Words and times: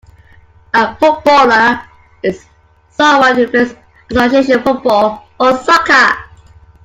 A 0.73 0.95
footballer 0.95 1.79
is 2.23 2.43
someone 2.89 3.35
who 3.35 3.47
plays 3.47 3.75
Association 4.09 4.63
Football, 4.63 5.29
or 5.39 5.55
soccer 5.63 6.17